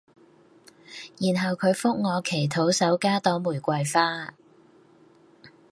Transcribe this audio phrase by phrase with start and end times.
[1.19, 4.33] 然後佢覆我祈禱手加朵玫瑰花